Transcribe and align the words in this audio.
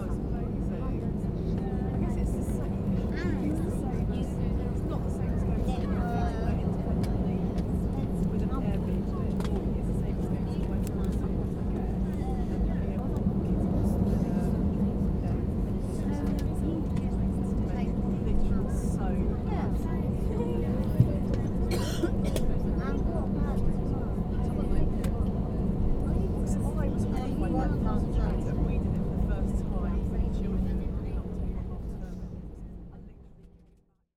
lazım 27.92 28.14
zaten. 28.14 28.51